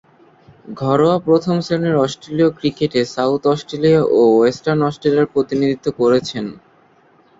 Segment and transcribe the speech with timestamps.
[0.77, 6.45] ঘরোয়া প্রথম-শ্রেণীর অস্ট্রেলীয় ক্রিকেটে সাউথ অস্ট্রেলিয়া ও ওয়েস্টার্ন অস্ট্রেলিয়ার প্রতিনিধিত্ব করেছেন।